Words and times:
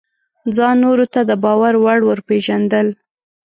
ځان 0.55 0.75
نورو 0.83 1.05
ته 1.13 1.21
د 1.29 1.31
باور 1.43 1.73
وړ 1.83 1.99
ورپېژندل: 2.05 2.87